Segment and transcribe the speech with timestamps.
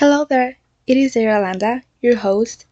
[0.00, 0.56] Hello there,
[0.86, 2.64] it is Landa, your host,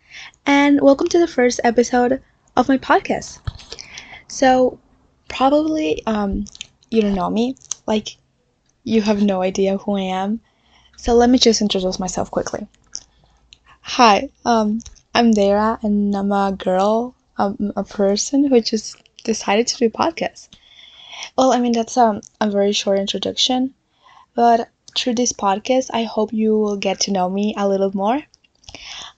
[0.47, 2.23] and welcome to the first episode
[2.57, 3.41] of my podcast.
[4.29, 4.81] So,
[5.29, 6.47] probably um,
[6.89, 8.17] you don't know me, like
[8.83, 10.41] you have no idea who I am.
[10.97, 12.67] So let me just introduce myself quickly.
[13.83, 14.81] Hi, um,
[15.15, 19.91] I'm Dara, and I'm a girl, um, a person who just decided to do a
[19.91, 20.49] podcast.
[21.37, 23.75] Well, I mean that's um, a very short introduction,
[24.35, 28.23] but through this podcast, I hope you will get to know me a little more.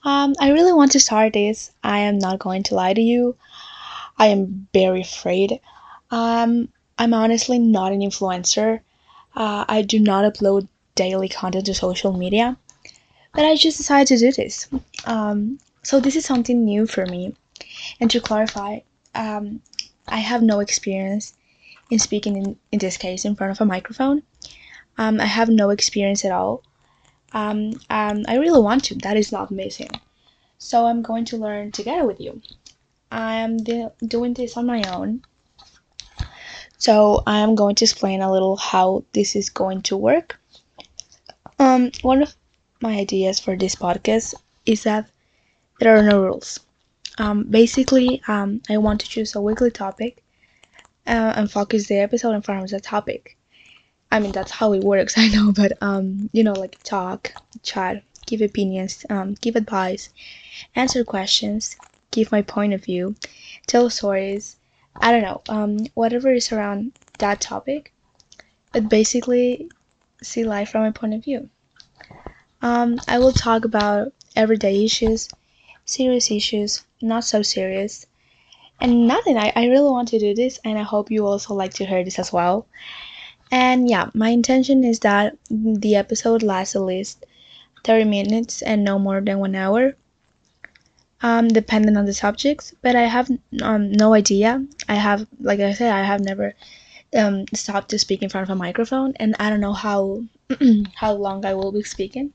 [0.03, 1.71] Um, I really want to start this.
[1.83, 3.35] I am not going to lie to you.
[4.17, 5.59] I am very afraid.
[6.09, 8.81] Um, I'm honestly not an influencer.
[9.35, 12.57] Uh, I do not upload daily content to social media,
[13.33, 14.67] but I just decided to do this.
[15.05, 17.33] Um, so this is something new for me.
[17.99, 18.79] And to clarify,
[19.15, 19.61] um,
[20.07, 21.33] I have no experience
[21.89, 24.23] in speaking in, in this case in front of a microphone.
[24.97, 26.63] Um, I have no experience at all.
[27.33, 28.95] Um, um, I really want to.
[28.95, 29.89] That is not missing.
[30.57, 32.41] So I'm going to learn together with you.
[33.11, 35.23] I am doing this on my own.
[36.77, 40.39] So I am going to explain a little how this is going to work.
[41.59, 42.35] Um, one of
[42.81, 44.33] my ideas for this podcast
[44.65, 45.09] is that
[45.79, 46.59] there are no rules.
[47.17, 50.23] Um, basically, um, I want to choose a weekly topic
[51.05, 53.37] uh, and focus the episode in front of that topic.
[54.11, 58.03] I mean, that's how it works, I know, but um, you know, like talk, chat,
[58.25, 60.09] give opinions, um, give advice,
[60.75, 61.77] answer questions,
[62.11, 63.15] give my point of view,
[63.67, 64.57] tell stories.
[64.95, 67.93] I don't know, um, whatever is around that topic,
[68.73, 69.69] but basically
[70.21, 71.49] see life from my point of view.
[72.61, 75.29] Um, I will talk about everyday issues,
[75.85, 78.05] serious issues, not so serious,
[78.79, 79.37] and nothing.
[79.37, 82.03] I, I really want to do this, and I hope you also like to hear
[82.03, 82.67] this as well.
[83.51, 87.25] And yeah, my intention is that the episode lasts at least
[87.83, 89.95] 30 minutes and no more than one hour,
[91.21, 92.73] um, depending on the subjects.
[92.81, 93.29] But I have
[93.61, 94.65] um, no idea.
[94.87, 96.55] I have, like I said, I have never
[97.15, 100.23] um, stopped to speak in front of a microphone, and I don't know how
[100.95, 102.33] how long I will be speaking.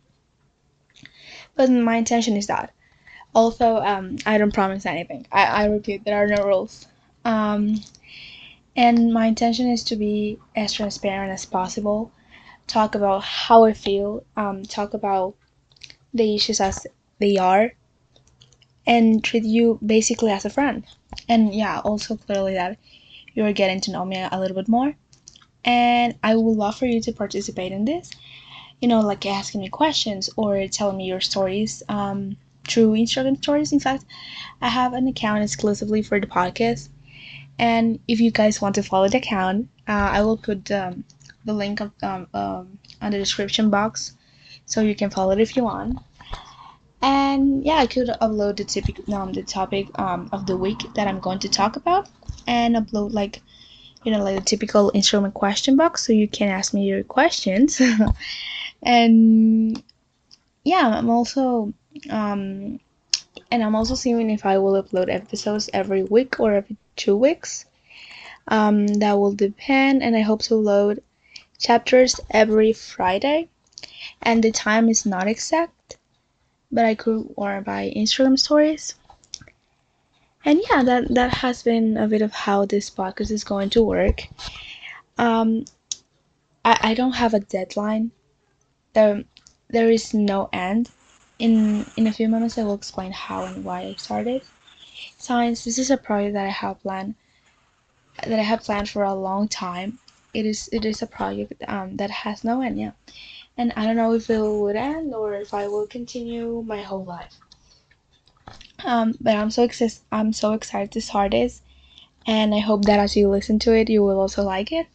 [1.55, 2.73] But my intention is that.
[3.35, 5.27] Also, um, I don't promise anything.
[5.33, 6.87] I, I repeat, there are no rules.
[7.25, 7.81] Um,
[8.77, 12.13] and my intention is to be as transparent as possible
[12.67, 15.35] talk about how i feel um, talk about
[16.15, 16.87] the issues as
[17.19, 17.73] they are
[18.87, 20.85] and treat you basically as a friend.
[21.29, 22.79] And yeah also clearly that
[23.35, 24.95] you're getting to know me a little bit more.
[25.65, 28.11] And i would love for you to participate in this
[28.81, 32.37] you know like asking me questions or telling me your stories um,
[32.69, 33.73] through instagram stories.
[33.73, 34.05] In fact
[34.61, 36.89] i have an account exclusively for the podcast
[37.59, 41.05] and if you guys want to follow the account, uh, I will put um,
[41.45, 44.15] the link of, um, um, on the description box
[44.67, 45.99] so you can follow it if you want.
[47.03, 51.07] And yeah, I could upload the typical um, the topic um, of the week that
[51.07, 52.09] I'm going to talk about,
[52.47, 53.43] and upload like
[54.05, 57.81] you know like the typical Instagram question box so you can ask me your questions.
[58.83, 59.83] and
[60.65, 61.73] yeah, I'm also
[62.11, 62.81] um,
[63.51, 67.67] and I'm also seeing if I will upload episodes every week or every two weeks.
[68.49, 71.03] Um, that will depend, and I hope to load
[71.59, 73.49] chapters every Friday.
[74.23, 75.99] And the time is not exact,
[76.71, 78.95] but I could or by Instagram stories.
[80.45, 83.83] And yeah, that that has been a bit of how this podcast is going to
[83.83, 84.29] work.
[85.19, 85.65] Um,
[86.65, 88.13] I, I don't have a deadline.
[88.93, 89.25] There,
[89.69, 90.91] there is no end.
[91.39, 94.43] In in a few moments, I will explain how and why I started.
[95.27, 97.15] Science, this is a project that I have planned
[98.23, 99.99] that I have planned for a long time.
[100.33, 102.93] It is it is a project um, that has no end, yeah.
[103.59, 107.05] And I don't know if it would end or if I will continue my whole
[107.05, 107.35] life.
[108.85, 109.99] Um, but I'm so excited.
[110.13, 111.63] I'm so excited to start this,
[112.27, 114.87] and I hope that as you listen to it, you will also like it.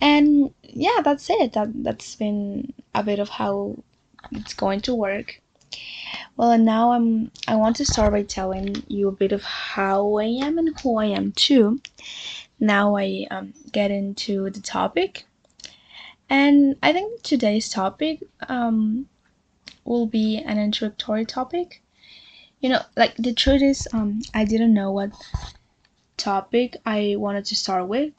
[0.00, 1.54] And yeah, that's it.
[1.54, 3.76] That that's been a bit of how
[4.32, 5.39] it's going to work.
[6.36, 10.16] Well, and now I'm I want to start by telling you a bit of how
[10.18, 11.80] I am and who I am too.
[12.58, 15.26] Now I um, get into the topic,
[16.28, 19.08] and I think today's topic um,
[19.84, 21.82] will be an introductory topic.
[22.60, 25.10] You know, like the truth is, um, I didn't know what
[26.16, 28.12] topic I wanted to start with.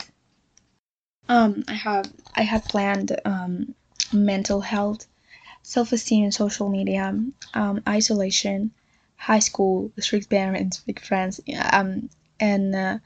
[1.30, 3.76] Um, I have I had planned um,
[4.12, 5.08] mental health
[5.64, 7.18] self-esteem in social media,
[7.54, 8.72] um, isolation,
[9.16, 11.40] high school, strict parents, big friends,
[11.72, 12.10] um,
[12.40, 12.98] and uh,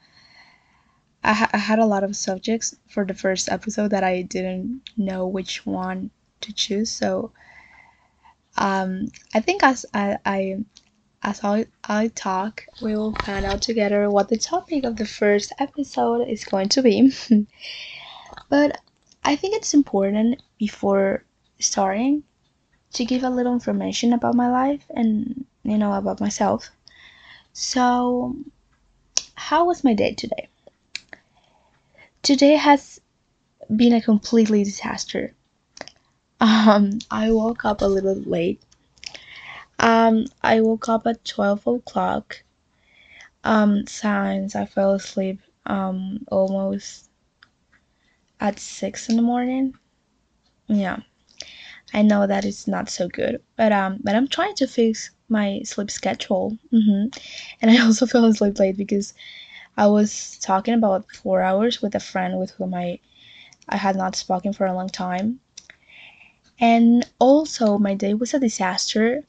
[1.22, 4.82] I, ha- I had a lot of subjects for the first episode that I didn't
[4.96, 6.10] know which one
[6.42, 6.90] to choose.
[6.90, 7.32] So
[8.56, 10.64] um, I think as I, I
[11.22, 15.52] as I, I talk, we will find out together what the topic of the first
[15.58, 17.12] episode is going to be.
[18.48, 18.80] but
[19.24, 21.24] I think it's important before
[21.58, 22.22] starting
[22.96, 26.70] to give a little information about my life and you know about myself.
[27.52, 28.34] So,
[29.34, 30.48] how was my day today?
[32.22, 32.98] Today has
[33.74, 35.34] been a completely disaster.
[36.40, 38.62] Um, I woke up a little late.
[39.78, 42.42] Um, I woke up at 12 o'clock.
[43.44, 47.10] Um, since I fell asleep um, almost
[48.40, 49.74] at 6 in the morning.
[50.66, 51.00] Yeah.
[51.92, 55.62] I know that it's not so good, but um, but I'm trying to fix my
[55.64, 56.56] sleep schedule.
[56.70, 57.06] hmm
[57.60, 59.14] And I also fell asleep late because
[59.76, 63.00] I was talking about four hours with a friend with whom I
[63.68, 65.40] I had not spoken for a long time.
[66.60, 69.24] And also my day was a disaster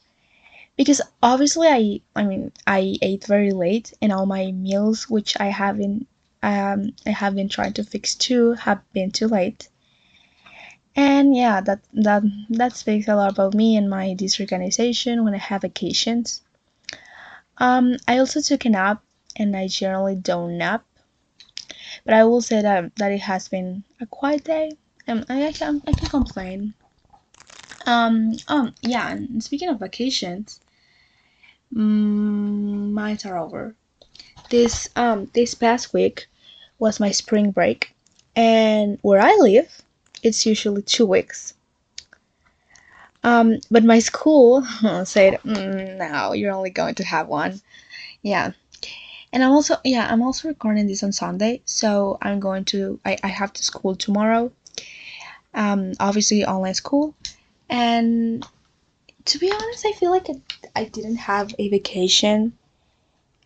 [0.76, 5.46] because obviously I I mean I ate very late and all my meals which I
[5.46, 6.08] haven't
[6.42, 9.68] um I have been trying to fix too have been too late.
[10.96, 15.38] And yeah, that that that speaks a lot about me and my disorganization when I
[15.38, 16.42] have vacations.
[17.58, 19.02] Um, I also took a nap,
[19.36, 20.84] and I generally don't nap,
[22.04, 24.72] but I will say that that it has been a quiet day,
[25.06, 26.74] and I, can I can complain.
[27.86, 29.08] Um, um, yeah.
[29.10, 30.60] And speaking of vacations,
[31.72, 33.74] mm, mine are over.
[34.50, 36.26] This um this past week
[36.78, 37.94] was my spring break,
[38.34, 39.82] and where I live,
[40.22, 41.54] it's usually two weeks.
[43.24, 44.62] Um, but my school
[45.04, 47.60] said, mm, no, you're only going to have one.
[48.22, 48.52] Yeah.
[49.32, 51.60] And I'm also, yeah, I'm also recording this on Sunday.
[51.64, 54.50] So I'm going to, I, I have to school tomorrow.
[55.54, 57.14] Um, obviously online school.
[57.68, 58.46] And
[59.26, 60.40] to be honest, I feel like I,
[60.80, 62.56] I didn't have a vacation.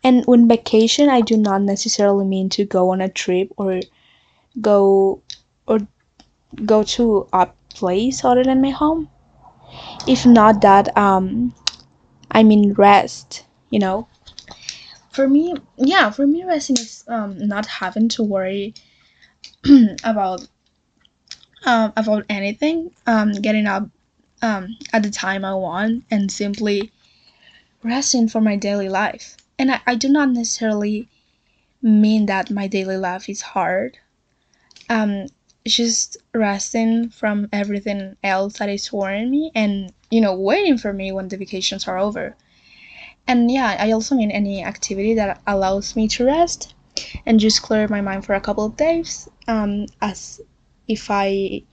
[0.03, 3.81] And when vacation, I do not necessarily mean to go on a trip or
[4.61, 5.21] go
[5.65, 5.79] or
[6.65, 9.09] go to a place other than my home.
[10.07, 11.53] If not that, um,
[12.31, 13.45] I mean rest.
[13.69, 14.07] You know,
[15.11, 18.73] for me, yeah, for me, resting is um not having to worry
[20.03, 20.47] about
[21.65, 22.91] um about anything.
[23.07, 23.89] Um, getting up
[24.41, 26.91] um at the time I want and simply
[27.83, 29.37] resting for my daily life.
[29.59, 31.07] And I, I do not necessarily
[31.81, 33.97] mean that my daily life is hard.
[34.89, 35.27] Um,
[35.65, 41.11] just resting from everything else that is worrying me and you know waiting for me
[41.11, 42.35] when the vacations are over.
[43.27, 46.73] And yeah i also mean any activity that allows me to rest
[47.25, 50.41] and just clear my mind for a couple of days um, as
[50.87, 51.63] if i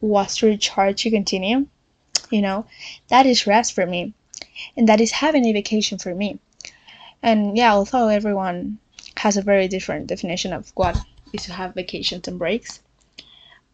[0.00, 1.66] was to recharge to continue
[2.30, 2.66] you know
[3.08, 4.14] that is rest for me.
[4.76, 6.38] And that is having a vacation for me.
[7.22, 8.78] And yeah although everyone
[9.18, 10.98] has a very different definition of what
[11.32, 12.80] is to have vacations and breaks.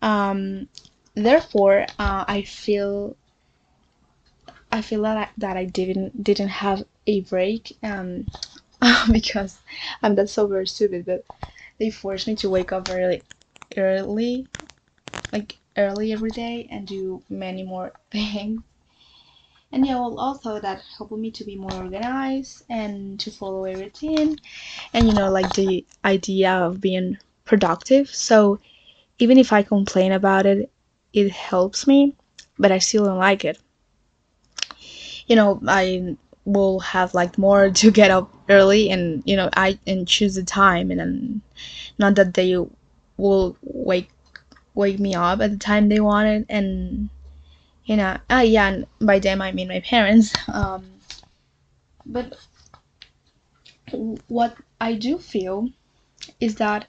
[0.03, 0.69] Um,
[1.15, 3.17] therefore uh, i feel
[4.71, 8.29] i feel that I, that I didn't didn't have a break um,
[9.13, 9.59] because
[10.03, 11.25] i'm that's so very stupid but
[11.79, 13.25] they forced me to wake up very
[13.77, 14.47] early
[15.33, 18.63] like early every day and do many more things.
[19.71, 23.77] And yeah well also that helped me to be more organized and to follow a
[23.77, 24.39] routine
[24.95, 28.59] and you know like the idea of being productive so
[29.19, 30.71] even if I complain about it,
[31.13, 32.15] it helps me,
[32.59, 33.59] but I still don't like it.
[35.27, 39.79] You know, I will have like more to get up early and you know I
[39.87, 41.43] and choose the time and then
[41.99, 42.57] not that they
[43.19, 44.11] will wake
[44.75, 47.11] wake me up at the time they want it and
[47.85, 50.87] you know uh, yeah and by them I mean my parents um,
[52.07, 52.39] but
[54.29, 55.69] what I do feel
[56.41, 56.87] is that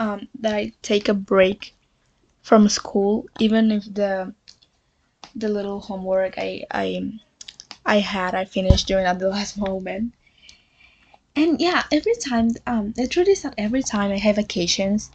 [0.00, 1.76] um, that I take a break
[2.42, 4.34] from school, even if the
[5.36, 7.12] the little homework I I
[7.86, 10.14] I had I finished doing at the last moment.
[11.36, 15.10] And yeah, every time um, the truth is that every time I have vacations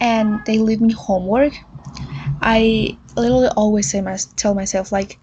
[0.00, 1.54] and they leave me homework,
[2.40, 5.18] I literally always say my, tell myself like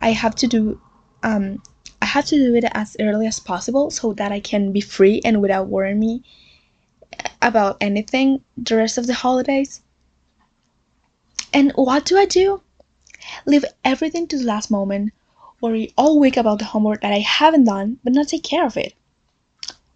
[0.00, 0.80] I have to do
[1.22, 1.62] um
[2.02, 5.20] I have to do it as early as possible so that I can be free
[5.24, 6.22] and without worrying me
[7.42, 9.80] about anything the rest of the holidays.
[11.52, 12.62] And what do I do?
[13.46, 15.12] Leave everything to the last moment,
[15.60, 18.76] worry all week about the homework that I haven't done, but not take care of
[18.76, 18.94] it.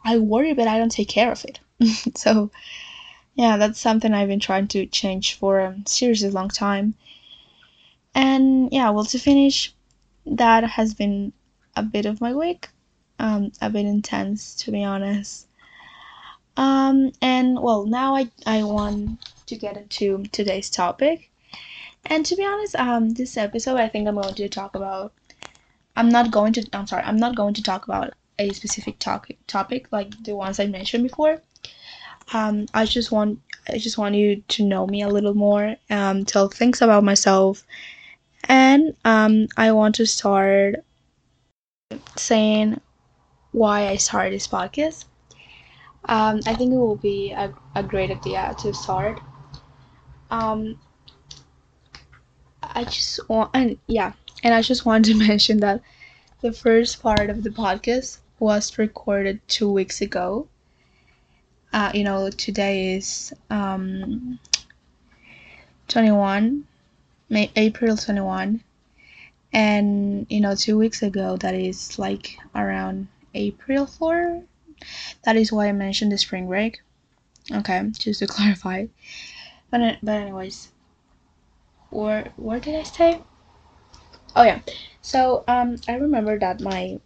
[0.05, 1.61] I worry, but I don't take care of it.
[2.17, 2.51] so,
[3.35, 6.95] yeah, that's something I've been trying to change for a seriously long time.
[8.15, 9.73] And yeah, well, to finish,
[10.27, 11.33] that has been
[11.77, 12.69] a bit of my week.
[13.19, 15.47] Um, a bit intense, to be honest.
[16.61, 21.31] Um, and well, now I, I want to get into today's topic.
[22.05, 25.15] And to be honest, um, this episode I think I'm going to talk about.
[25.97, 26.69] I'm not going to.
[26.75, 27.03] I'm sorry.
[27.05, 31.03] I'm not going to talk about a specific topic topic like the ones I mentioned
[31.03, 31.41] before.
[32.35, 36.27] Um, I just want I just want you to know me a little more, um,
[36.27, 37.65] tell things about myself,
[38.45, 40.85] and um, I want to start
[42.17, 42.79] saying
[43.53, 45.07] why I started this podcast.
[46.07, 49.21] Um, I think it will be a, a great idea to start.
[50.31, 50.79] Um,
[52.63, 55.83] I just want, and yeah, and I just wanted to mention that
[56.41, 60.49] the first part of the podcast was recorded two weeks ago.
[61.73, 64.39] Uh, you know, today is um,
[65.89, 66.65] 21,
[67.29, 68.63] May, April 21.
[69.53, 74.43] And, you know, two weeks ago, that is like around April 4.
[75.25, 76.81] That is why I mentioned the spring break.
[77.53, 78.87] Okay, just to clarify.
[79.71, 80.73] But, but anyways,
[81.91, 83.21] where, where did I stay?
[84.37, 84.61] Oh yeah,
[85.03, 87.01] so um, I remember that my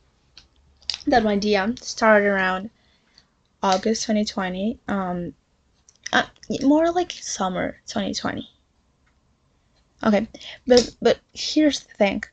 [1.06, 2.70] that my DM started around
[3.62, 4.78] August 2020.
[4.88, 5.34] Um,
[6.12, 6.26] uh,
[6.62, 8.48] more like summer 2020.
[10.02, 10.28] Okay,
[10.66, 12.24] but but here's the thing.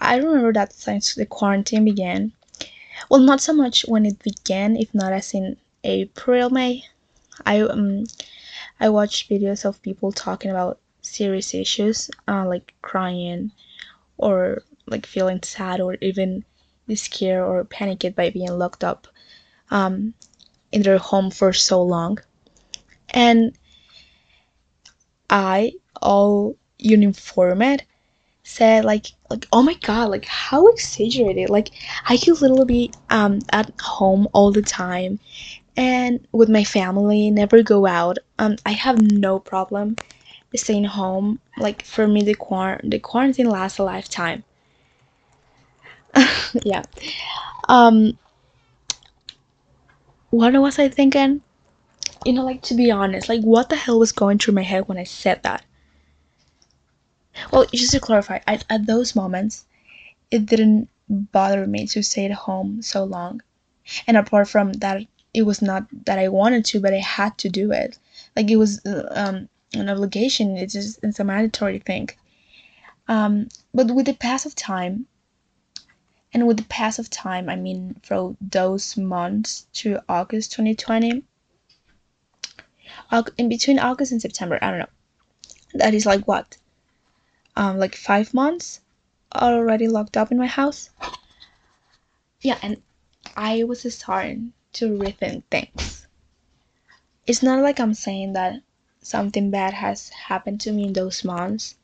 [0.00, 2.32] I remember that since the quarantine began,
[3.10, 6.84] well, not so much when it began, if not as in April, May.
[7.44, 8.04] I um
[8.80, 13.52] I watched videos of people talking about serious issues, uh, like crying,
[14.16, 16.44] or like feeling sad, or even
[16.94, 19.08] scared or panicked by being locked up
[19.70, 20.14] um,
[20.72, 22.18] in their home for so long.
[23.10, 23.56] And
[25.28, 27.84] I, all uniformed,
[28.46, 31.50] said like like oh my god like how exaggerated.
[31.50, 31.70] Like
[32.08, 35.18] i could literally be um at home all the time
[35.76, 38.18] and with my family never go out.
[38.38, 39.96] Um i have no problem
[40.56, 44.44] staying home like for me the quar- the quarantine lasts a lifetime.
[46.64, 46.82] Yeah.
[47.68, 48.18] Um
[50.30, 51.42] what was i thinking?
[52.24, 54.88] You know like to be honest like what the hell was going through my head
[54.88, 55.64] when i said that
[57.50, 59.64] well just to clarify I, at those moments
[60.30, 63.42] it didn't bother me to stay at home so long.
[64.06, 67.48] And apart from that it was not that i wanted to but i had to
[67.48, 67.98] do it.
[68.34, 70.56] Like it was uh, um, an obligation.
[70.56, 72.10] It's just it's a mandatory thing.
[73.08, 75.06] Um, but with the pass of time
[76.32, 81.22] and with the pass of time i mean from those months to august 2020
[83.38, 84.94] in between august and september i don't know.
[85.74, 86.58] That is like what
[87.56, 88.80] um, like five months
[89.34, 90.90] already locked up in my house.
[92.40, 92.82] Yeah and
[93.36, 96.06] i was starting to rethink things.
[97.26, 98.60] It's not like i'm saying that
[99.00, 101.76] something bad has happened to me in those months.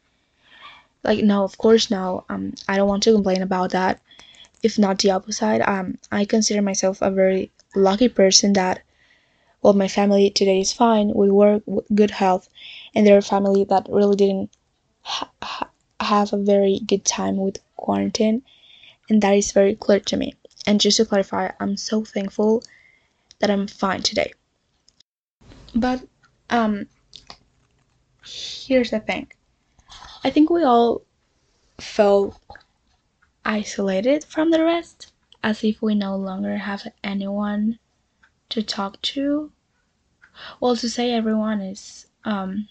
[1.02, 2.24] Like no of course no.
[2.28, 4.00] Um i don't want to complain about that.
[4.62, 8.82] If not the opposite um i consider myself a very lucky person that
[9.62, 11.12] well my family today is fine.
[11.14, 12.48] We work with good health
[12.94, 14.50] and they're a family that really didn't
[15.02, 18.42] ha- have a very good time with quarantine
[19.08, 20.34] and that is very clear to me.
[20.66, 22.62] And just to clarify i'm so thankful
[23.40, 24.32] that i'm fine today.
[25.74, 26.02] But
[26.50, 26.86] um
[28.24, 29.30] here's the thing.
[30.24, 31.02] I think we all
[31.78, 32.38] felt
[33.44, 37.78] isolated from the rest as if we no longer have anyone
[38.50, 39.50] to talk to.
[40.60, 42.68] Well to say everyone is um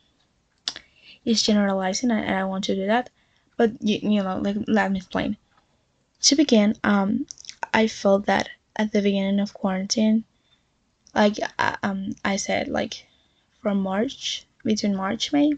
[1.25, 3.09] is generalizing and i want to do that.
[3.57, 5.37] But you, you know like let me explain.
[6.21, 7.27] To begin um
[7.73, 10.23] i felt that at the beginning of quarantine
[11.15, 13.07] like uh, um i said like
[13.61, 15.51] from march between march may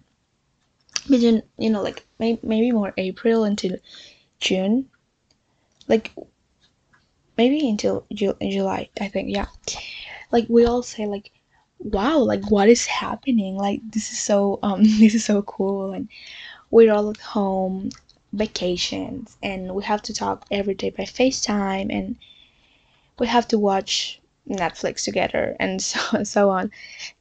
[1.09, 3.77] between you know like may, maybe more april until
[4.39, 4.89] june
[5.87, 6.11] like
[7.37, 9.47] maybe until Ju- july i think yeah.
[10.31, 11.31] Like we all say like
[11.83, 13.55] wow like what is happening?
[13.55, 15.93] Like this is so um this is so cool.
[15.93, 16.09] And
[16.71, 17.89] we're all at home
[18.31, 22.15] vacations and we have to talk every day by facetime and
[23.19, 26.71] we have to watch netflix together and so so on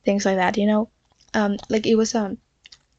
[0.04, 0.88] things like that you know?
[1.35, 2.38] Um like it was um,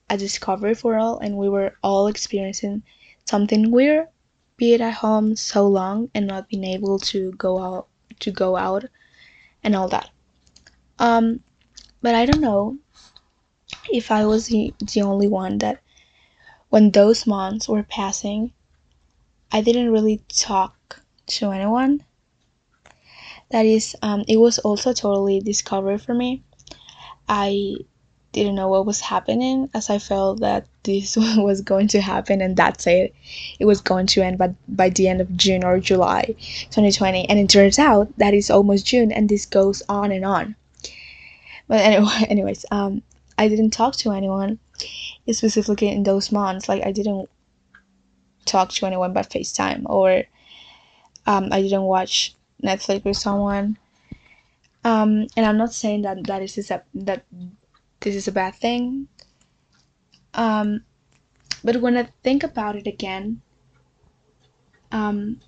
[0.10, 2.84] a discovery for all and we were all experiencing
[3.25, 4.08] something weird
[4.58, 7.88] be it at home so long and not being able to go out
[8.20, 8.86] to go out
[9.63, 10.10] and all that.
[11.00, 11.39] Um
[12.03, 12.77] but i don't know
[13.91, 15.79] if i was the, the only one that
[16.74, 18.51] when those months were passing,
[19.51, 22.03] I didn't really talk to anyone.
[23.51, 26.41] That is, um, it was also totally discovery for me.
[27.29, 27.75] I
[28.31, 32.57] didn't know what was happening as I felt that this was going to happen and
[32.57, 33.13] that's it.
[33.60, 36.24] It was going to end by, by the end of June or July
[36.72, 37.29] 2020.
[37.29, 40.55] And it turns out that it's almost June and this goes on and on.
[41.67, 43.01] But anyway, anyways, um,
[43.38, 44.60] I didn't talk to anyone
[45.32, 46.70] specifically in those months.
[46.70, 47.29] Like I didn't
[48.46, 50.24] talk to anyone by FaceTime or
[51.25, 53.77] um, I didn't watch Netflix with someone.
[54.84, 57.24] Um, and I'm not saying that that is a, that
[58.01, 59.08] this is a bad thing.
[60.34, 60.84] Um,
[61.63, 63.41] but when I think about it again,
[64.91, 65.39] um,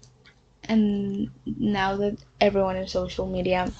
[0.70, 3.72] and now that everyone in social media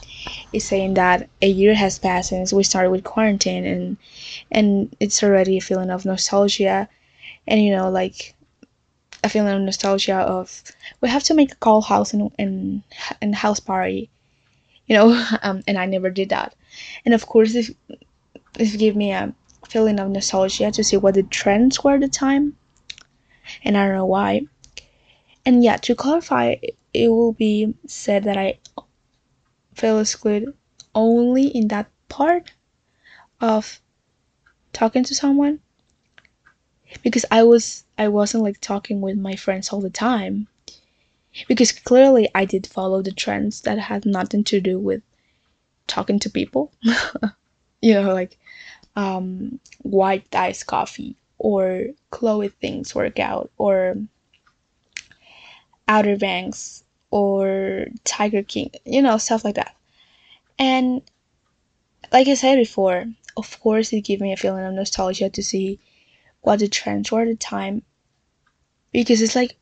[0.54, 3.98] is saying that a year has passed since we started with quarantine and
[4.52, 6.88] and it's already a feeling of nostalgia
[7.48, 8.34] and you know like
[9.24, 10.64] a feeling of nostalgia of
[11.02, 12.84] we have to make a call house and and,
[13.22, 14.10] and house party
[14.88, 15.10] you know
[15.44, 16.56] um, and i never did that
[17.06, 17.72] and of course if
[18.54, 19.34] this gave me a
[19.68, 22.56] feeling of nostalgia to see what the trends were at the time.
[23.64, 24.44] And I don't know why.
[25.46, 26.56] And yeah, to clarify,
[26.94, 28.60] it will be said that I
[29.74, 30.54] feel excluded
[30.96, 32.52] only in that part
[33.42, 33.82] of
[34.74, 35.60] talking to someone
[37.04, 40.48] because I was I wasn't like talking with my friends all the time
[41.48, 45.02] because clearly I did follow the trends that had nothing to do with
[45.88, 46.72] talking to people
[47.82, 48.38] you know like
[48.96, 53.96] um, white iced coffee or Chloe Ting workout or
[55.88, 59.76] Outer Banks or Tiger King, you know, stuff like that.
[60.58, 61.02] And
[62.12, 63.06] like I said before,
[63.38, 65.80] of course, it gave me a feeling of nostalgia to see
[66.42, 67.84] what the trends were at the time
[68.92, 69.58] because it's like,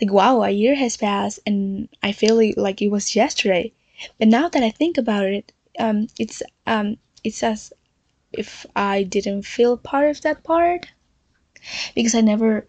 [0.00, 3.72] like wow, a year has passed and I feel like it was yesterday.
[4.18, 7.72] But now that I think about it, um, it's um, it's as
[8.32, 10.88] if I didn't feel part of that part
[11.94, 12.66] because I never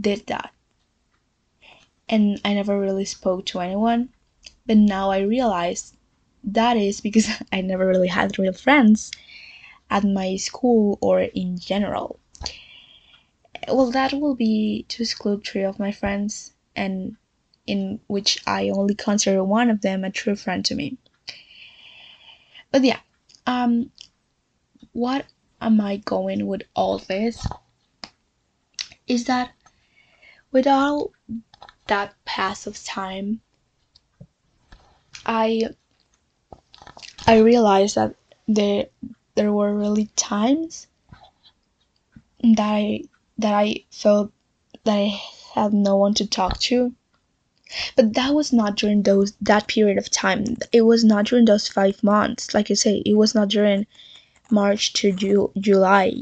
[0.00, 0.50] did that.
[2.12, 4.10] And I never really spoke to anyone.
[4.66, 5.94] But now I realize
[6.44, 9.10] that is because I never really had real friends
[9.90, 12.20] at my school or in general.
[13.66, 17.16] Well, that will be to exclude three of my friends, and
[17.66, 20.98] in which I only consider one of them a true friend to me.
[22.72, 23.00] But yeah,
[23.46, 23.90] um,
[24.92, 25.26] what
[25.60, 27.46] am I going with all this
[29.06, 29.52] is that
[30.50, 31.12] with all
[31.92, 33.42] that pass of time
[35.26, 35.70] I
[37.26, 38.14] I realized that
[38.46, 38.86] there
[39.34, 40.86] there were really times
[42.42, 43.02] that I
[43.38, 44.32] that I felt
[44.84, 45.20] that I
[45.54, 46.94] had no one to talk to.
[47.96, 50.58] But that was not during those that period of time.
[50.72, 52.52] It was not during those five months.
[52.52, 53.86] Like I say, it was not during
[54.50, 56.14] March to Ju- July.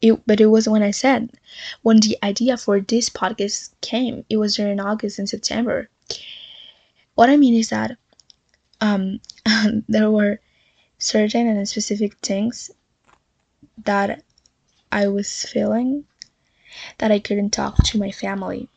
[0.00, 1.30] It, but it was when I said
[1.82, 4.24] when the idea for this podcast came.
[4.30, 5.88] It was during August and September.
[7.14, 7.96] What I mean is that
[8.80, 9.20] um,
[9.88, 10.40] there were
[10.98, 12.70] certain and specific things
[13.84, 14.22] that
[14.92, 16.04] I was feeling
[16.98, 18.68] that I couldn't talk to my family.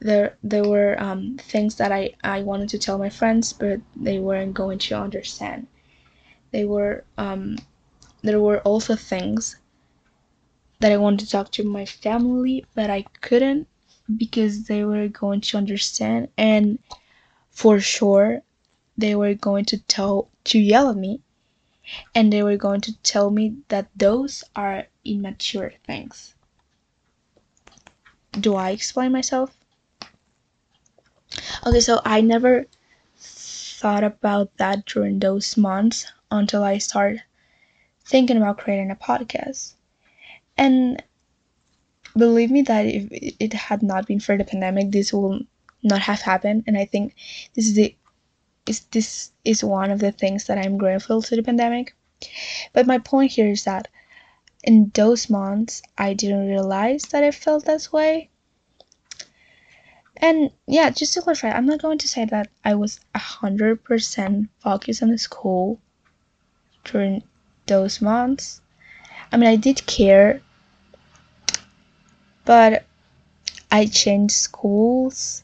[0.00, 4.18] There, there were um, things that I, I wanted to tell my friends, but they
[4.18, 5.66] weren't going to understand
[6.54, 7.56] they were um,
[8.22, 9.56] there were also things
[10.84, 13.68] that I wanted to talk to my family, but I couldn't
[14.18, 16.78] because they were going to understand and
[17.50, 18.42] for sure
[18.98, 21.22] they were going to tell to yell at me
[22.14, 26.34] and they were going to tell me that those are immature things.
[28.32, 29.56] Do I explain myself?
[31.66, 32.66] Okay, so I never
[33.16, 37.22] thought about that during those months until I started
[38.04, 39.73] thinking about creating a podcast.
[40.56, 41.02] And
[42.16, 45.40] believe me that if it had not been for the pandemic, this will
[45.82, 46.64] not have happened.
[46.66, 47.14] And I think
[47.54, 47.96] this is the
[48.66, 51.94] is this is one of the things that I'm grateful to the pandemic.
[52.72, 53.88] But my point here is that
[54.62, 58.30] in those months I didn't realize that I felt this way.
[60.16, 64.48] And yeah, just to clarify, I'm not going to say that I was hundred percent
[64.60, 65.80] focused on the school
[66.84, 67.22] during
[67.66, 68.62] those months.
[69.34, 70.40] I mean, I did care,
[72.44, 72.84] but
[73.68, 75.42] I changed schools,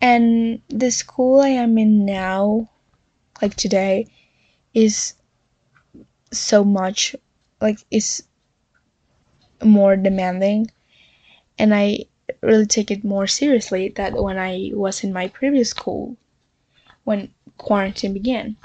[0.00, 2.70] and the school I am in now,
[3.42, 4.06] like today,
[4.72, 5.12] is
[6.32, 7.14] so much
[7.60, 8.22] like is
[9.62, 10.70] more demanding
[11.58, 12.06] and I
[12.40, 16.16] really take it more seriously than when I was in my previous school
[17.04, 18.56] when quarantine began.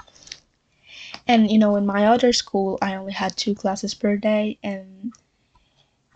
[1.30, 5.14] And you know, in my other school, I only had two classes per day, and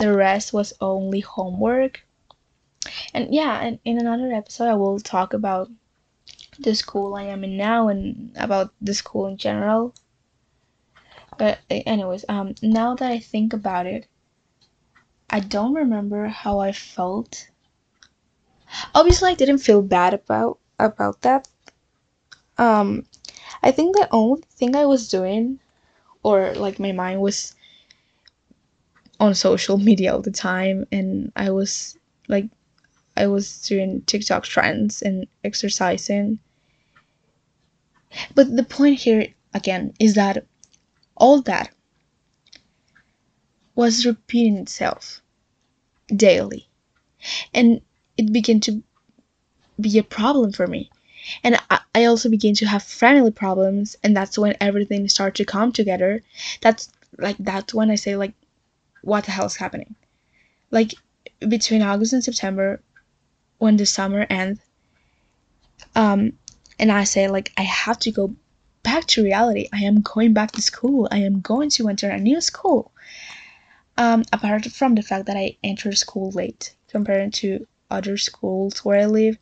[0.01, 2.05] the rest was only homework.
[3.15, 5.71] And yeah, and in another episode, I will talk about
[6.59, 9.95] the school I am in now and about the school in general.
[11.39, 14.09] But anyways, um, now that I think about it,
[15.31, 17.51] I don't remember how I felt.
[18.97, 21.47] Obviously, I didn't feel bad about about that.
[22.59, 23.07] Um,
[23.63, 25.61] I think the only thing I was doing,
[26.23, 27.55] or like my mind was
[29.21, 31.97] on social media all the time, and I was
[32.29, 32.49] like,
[33.17, 36.39] I was doing TikTok trends and exercising.
[38.35, 40.47] But the point here again is that
[41.17, 41.73] all that
[43.75, 45.21] was repeating itself
[46.09, 46.69] daily.
[47.53, 47.81] And
[48.17, 48.83] it began to
[49.81, 50.91] be a problem for me.
[51.43, 51.59] And
[51.95, 56.23] I, also began to have family problems, and that's when everything started to come together.
[56.61, 58.35] That's like that's when I say like,
[59.03, 59.95] what the hell is happening?
[60.71, 60.95] Like
[61.49, 62.81] between August and September,
[63.59, 64.61] when the summer ends,
[65.95, 66.33] um,
[66.79, 68.35] and I say like I have to go
[68.83, 69.69] back to reality.
[69.73, 71.09] I am going back to school.
[71.11, 72.93] I am going to enter a new school.
[73.97, 79.01] Um, apart from the fact that I entered school late compared to other schools where
[79.01, 79.39] I live.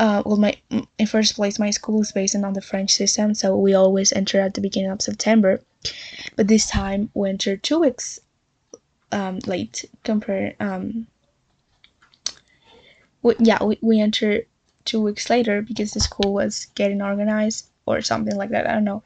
[0.00, 0.56] Uh, well, my
[0.98, 4.40] in first place, my school is based on the French system, so we always enter
[4.40, 5.60] at the beginning of September.
[6.36, 8.18] But this time, we entered two weeks
[9.12, 10.56] um, late compared.
[10.58, 11.06] Um,
[13.20, 14.46] we, yeah, we, we entered
[14.86, 18.66] two weeks later because the school was getting organized or something like that.
[18.66, 19.02] I don't know.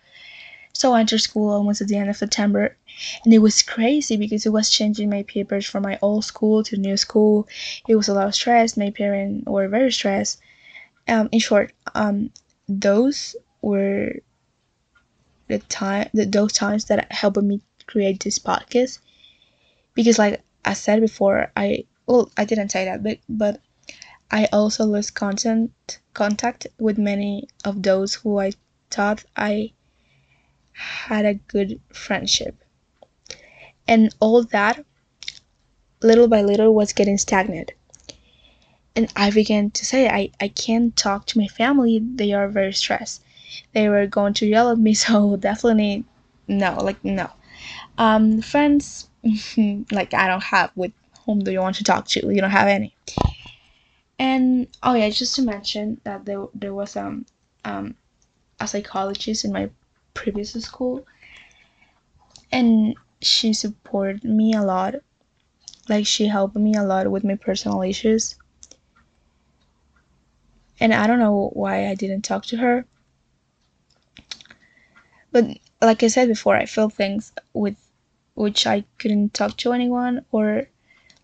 [0.74, 2.76] So I entered school almost at the end of September,
[3.24, 6.76] and it was crazy because it was changing my papers from my old school to
[6.76, 7.48] new school.
[7.88, 8.76] It was a lot of stress.
[8.76, 10.40] My parents were very stressed.
[11.06, 12.30] Um, in short, um,
[12.68, 14.16] those were
[15.48, 18.98] the time, the, those times that helped me create this podcast.
[19.94, 23.60] Because, like I said before, I well, I didn't say that, but but
[24.30, 25.72] I also lost content
[26.14, 28.52] contact with many of those who I
[28.90, 29.72] thought I
[30.72, 32.56] had a good friendship.
[33.86, 34.84] And all that,
[36.02, 37.72] little by little, was getting stagnant.
[38.96, 41.98] And I began to say, I, I can't talk to my family.
[41.98, 43.22] They are very stressed.
[43.72, 46.04] They were going to yell at me, so definitely
[46.46, 47.30] no, like, no.
[47.98, 49.08] Um, friends,
[49.90, 50.70] like, I don't have.
[50.76, 50.92] With
[51.24, 52.32] whom do you want to talk to?
[52.32, 52.94] You don't have any.
[54.18, 57.26] And oh yeah, just to mention that there there was um
[57.64, 57.96] um
[58.60, 59.70] a psychologist in my
[60.14, 61.04] previous school
[62.52, 64.94] and she supported me a lot
[65.88, 68.36] like she helped me a lot with my personal issues
[70.80, 72.84] and i don't know why i didn't talk to her
[75.32, 75.44] but
[75.80, 77.76] like i said before i feel things with
[78.34, 80.68] which i couldn't talk to anyone or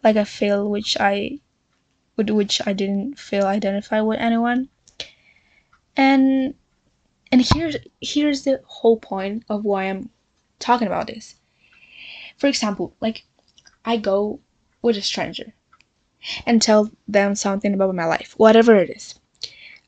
[0.03, 1.39] like i feel which i
[2.17, 4.69] with which i didn't feel identified with anyone
[5.97, 6.55] and
[7.33, 10.11] and here's here's the whole point of why I'm
[10.59, 11.37] talking about this.
[12.37, 13.25] For example, like
[13.85, 14.41] I go
[14.83, 15.55] with a stranger
[16.47, 19.20] and tell them something about my life, whatever it is.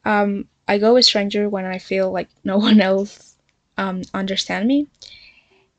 [0.05, 3.37] Um, I go with stranger when I feel like no one else
[3.79, 4.89] um, understand me,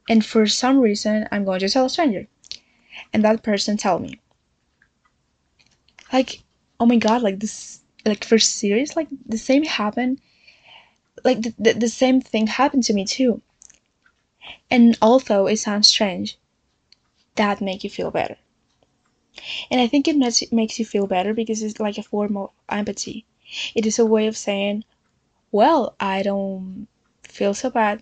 [0.09, 2.27] and for some reason I'm going to tell a stranger,
[3.13, 4.19] and that person tell me,
[6.11, 6.43] like,
[6.79, 10.19] oh my god, like this, like for serious, like the same happened
[11.23, 13.41] like the, the, the same thing happened to me too.
[14.69, 16.37] And although it sounds strange,
[17.35, 18.37] that make you feel better.
[19.71, 22.51] And I think it makes, makes you feel better because it's like a form of
[22.69, 23.25] empathy.
[23.75, 24.83] It is a way of saying,
[25.51, 26.87] well, I don't
[27.23, 28.01] feel so bad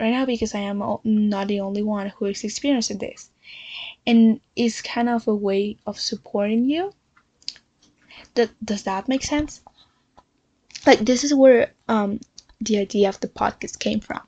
[0.00, 3.30] right now because I am not the only one who is experiencing this.
[4.06, 6.92] And it's kind of a way of supporting you.
[8.34, 9.62] That, does that make sense?
[10.86, 12.20] like this is where um
[12.60, 14.20] the idea of the podcast came from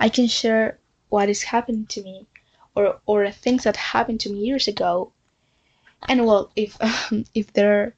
[0.00, 2.26] i can share what is happening to me
[2.74, 5.12] or or things that happened to me years ago
[6.08, 7.94] and well if um, if there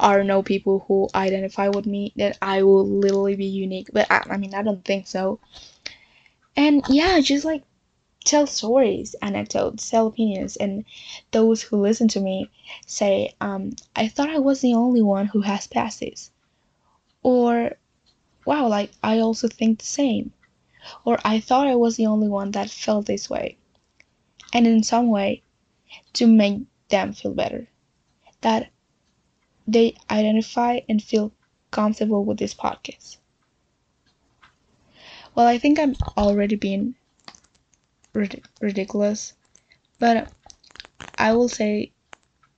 [0.00, 4.22] are no people who identify with me then i will literally be unique but I,
[4.30, 5.40] I mean i don't think so
[6.56, 7.62] and yeah just like
[8.24, 10.84] tell stories, anecdotes, tell opinions, and
[11.30, 12.50] those who listen to me
[12.86, 16.30] say, um, I thought I was the only one who has passed this.
[17.22, 17.72] Or,
[18.44, 20.32] wow, like, I also think the same.
[21.04, 23.56] Or, I thought I was the only one that felt this way.
[24.52, 25.42] and in some way
[26.14, 27.68] to make them feel better.
[28.42, 28.70] That
[29.72, 31.32] they identify and feel
[31.70, 33.18] comfortable with this podcast.
[35.34, 36.94] Well, I think I'm already being
[38.14, 39.34] rid- ridiculous,
[39.98, 40.32] but
[41.18, 41.92] I will say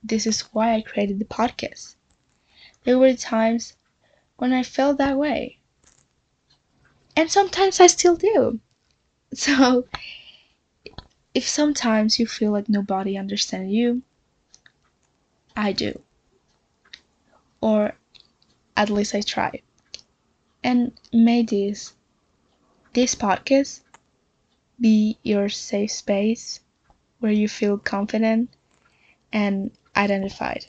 [0.03, 1.95] this is why I created the podcast.
[2.85, 3.75] There were times
[4.37, 5.59] when I felt that way,
[7.15, 8.59] and sometimes I still do.
[9.33, 9.87] So,
[11.33, 14.03] if sometimes you feel like nobody understands you,
[15.55, 16.03] I do.
[17.63, 17.93] Or
[18.75, 19.61] at least I try.
[20.65, 21.93] And may this
[22.91, 23.79] this podcast
[24.81, 26.59] be your safe space
[27.19, 28.49] where you feel confident
[29.31, 30.65] and identified.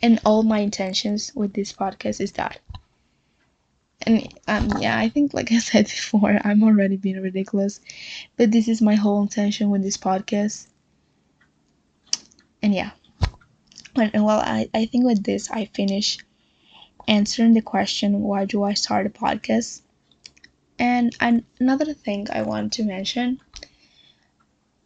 [0.00, 2.60] And all my intentions with this podcast is that.
[4.02, 7.80] And um, yeah, I think, like I said before, I'm already being ridiculous,
[8.36, 10.68] but this is my whole intention with this podcast.
[12.62, 12.92] And yeah,
[14.00, 16.18] and well, I, I think with this, I finish
[17.06, 19.82] answering the question why do I start a podcast?
[20.78, 21.16] And
[21.58, 23.40] another thing I want to mention,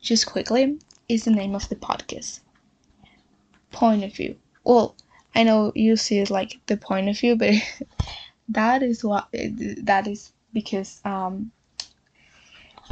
[0.01, 2.41] just quickly, is the name of the podcast.
[3.71, 4.37] Point of view.
[4.65, 4.97] Well,
[5.35, 7.55] I know you see it like the point of view, but
[8.49, 11.51] that is what that is because um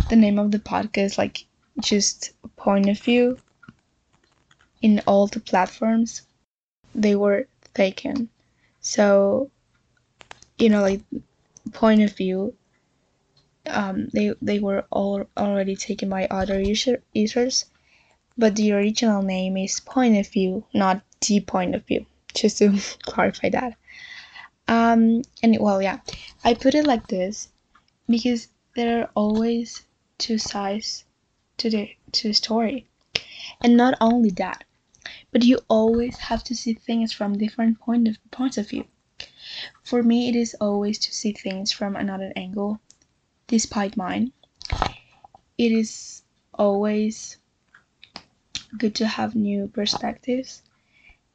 [0.09, 1.45] the name of the podcast like
[1.81, 3.39] just point of view
[4.81, 6.23] in all the platforms
[6.95, 8.29] they were taken.
[8.81, 9.51] So
[10.59, 11.03] you know like
[11.73, 12.55] point of view
[13.67, 17.67] um, they they were all already taken by other user, users.
[18.39, 22.79] But the original name is point of view not the point of view just to
[23.03, 23.77] clarify that.
[24.69, 25.99] Um and well yeah
[26.45, 27.49] i put it like this
[28.09, 29.85] because there are always
[30.19, 31.05] two sides
[31.57, 32.87] to the to the story.
[33.61, 34.65] And not only that
[35.33, 38.85] but you always have to see things from different point of points of view
[39.83, 42.81] for me it is always to see things from another angle
[43.51, 44.33] despite mine.
[45.59, 46.23] It is
[46.55, 47.39] always
[48.79, 50.63] good to have new perspectives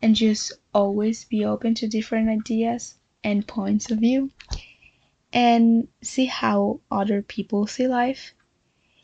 [0.02, 4.32] and just always be open to different ideas and points of view
[5.34, 8.34] and see how other people see life.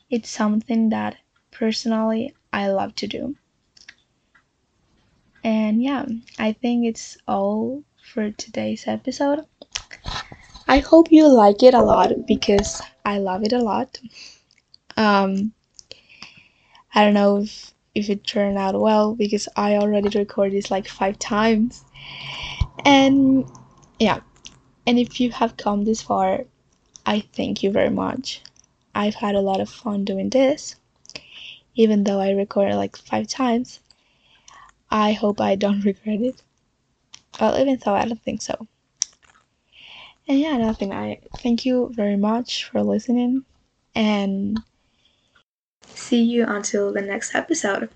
[0.10, 1.18] It's something that
[1.52, 3.36] personally I love to do.
[5.44, 6.06] And yeah,
[6.38, 9.46] I think it's all for today's episode.
[10.68, 14.00] I hope you like it a lot because I love it a lot.
[14.96, 15.54] Um,
[16.94, 20.88] I don't know if if it turned out well because I already recorded this like
[20.88, 21.84] five times.
[22.86, 23.46] And
[24.00, 24.22] yeah,
[24.88, 26.46] and if you have come this far,
[27.06, 28.42] I thank you very much.
[28.96, 30.76] I've had a lot of fun doing this,
[31.76, 33.81] even though I recorded like five times.
[34.92, 36.44] I hope I don't regret it.
[37.40, 38.68] Well, even though I don't think so.
[40.28, 40.94] And yeah, nothing.
[40.94, 43.46] I thank you very much for listening
[43.96, 44.60] and
[45.88, 47.90] see you until the next episode.